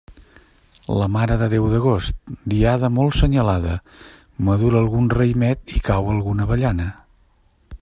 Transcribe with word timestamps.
La 0.99 1.09
Mare 1.15 1.35
de 1.41 1.49
Déu 1.51 1.67
d'agost, 1.73 2.31
diada 2.53 2.89
molt 2.95 3.17
senyalada; 3.19 3.75
madura 4.49 4.81
algun 4.85 5.13
raïmet 5.19 5.77
i 5.77 5.85
cau 5.91 6.13
alguna 6.15 6.49
avellana. 6.49 6.91